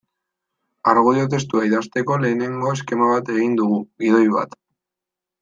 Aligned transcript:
Argudio 0.93 1.25
testua 1.33 1.65
idazteko 1.67 2.17
lehenengo 2.23 2.73
eskema 2.79 3.11
bat 3.13 3.31
egin 3.35 3.55
dugu, 3.61 3.79
gidoi 4.07 4.25
bat. 4.39 4.59